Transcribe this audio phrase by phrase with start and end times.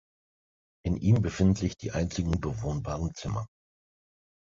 [0.83, 3.45] Ihn ihm befinden sich die einzigen bewohnbaren Zimmer.